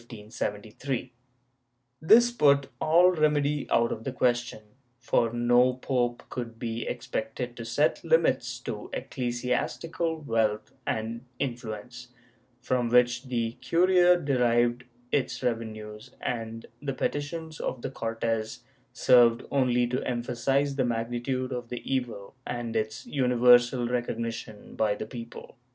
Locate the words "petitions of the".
16.93-17.91